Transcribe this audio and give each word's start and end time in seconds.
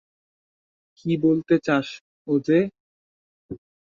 কী 0.97 1.11
বলতে 1.23 1.55
চাস, 1.65 1.87
ওজে? 2.27 2.59